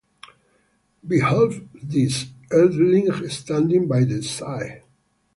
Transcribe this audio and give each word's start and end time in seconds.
Behold 1.07 1.53
this 1.83 2.25
earthling 2.49 3.13
standing 3.29 3.87
by 3.87 3.99
my 4.03 4.19
side! 4.21 4.81